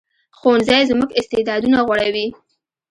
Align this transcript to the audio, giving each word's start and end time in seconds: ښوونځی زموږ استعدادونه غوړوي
ښوونځی 0.37 0.81
زموږ 0.89 1.09
استعدادونه 1.19 1.77
غوړوي 1.87 2.27